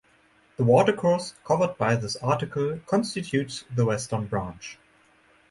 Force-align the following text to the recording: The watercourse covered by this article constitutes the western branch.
The 0.57 0.63
watercourse 0.63 1.35
covered 1.45 1.77
by 1.77 1.95
this 1.95 2.15
article 2.15 2.79
constitutes 2.87 3.65
the 3.75 3.85
western 3.85 4.25
branch. 4.25 4.79